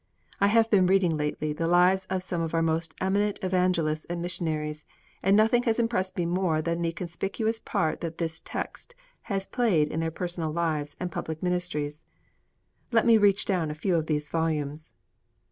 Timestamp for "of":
2.09-2.23, 2.41-2.55, 13.95-14.07